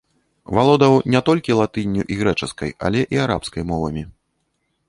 [0.59, 4.03] Валодаў не толькі латынню і грэчаскай, але і арабскай мовамі.